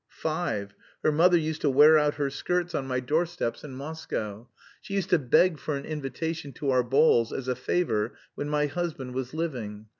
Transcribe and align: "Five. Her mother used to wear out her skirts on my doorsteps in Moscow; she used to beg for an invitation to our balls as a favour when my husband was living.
"Five. 0.17 0.73
Her 1.03 1.11
mother 1.11 1.37
used 1.37 1.61
to 1.61 1.69
wear 1.69 1.95
out 1.95 2.15
her 2.15 2.31
skirts 2.31 2.73
on 2.73 2.87
my 2.87 2.99
doorsteps 3.01 3.63
in 3.63 3.73
Moscow; 3.73 4.49
she 4.81 4.95
used 4.95 5.11
to 5.11 5.19
beg 5.19 5.59
for 5.59 5.75
an 5.77 5.85
invitation 5.85 6.53
to 6.53 6.71
our 6.71 6.81
balls 6.81 7.31
as 7.31 7.47
a 7.47 7.53
favour 7.55 8.17
when 8.33 8.49
my 8.49 8.65
husband 8.65 9.13
was 9.13 9.35
living. 9.35 9.85